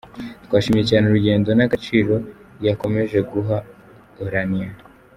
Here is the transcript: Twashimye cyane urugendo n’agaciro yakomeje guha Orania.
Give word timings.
Twashimye 0.45 0.83
cyane 0.89 1.03
urugendo 1.05 1.49
n’agaciro 1.53 2.13
yakomeje 2.65 3.17
guha 3.31 3.57
Orania. 4.25 4.69